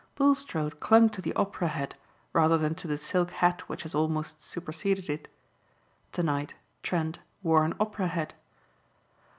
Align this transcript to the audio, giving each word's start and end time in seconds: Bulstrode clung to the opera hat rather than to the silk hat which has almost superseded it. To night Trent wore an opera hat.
Bulstrode 0.15 0.79
clung 0.79 1.09
to 1.09 1.21
the 1.21 1.31
opera 1.35 1.67
hat 1.67 1.93
rather 2.33 2.57
than 2.57 2.73
to 2.73 2.87
the 2.87 2.97
silk 2.97 3.29
hat 3.29 3.69
which 3.69 3.83
has 3.83 3.93
almost 3.93 4.41
superseded 4.41 5.11
it. 5.11 5.27
To 6.13 6.23
night 6.23 6.55
Trent 6.81 7.19
wore 7.43 7.63
an 7.63 7.75
opera 7.79 8.07
hat. 8.07 8.33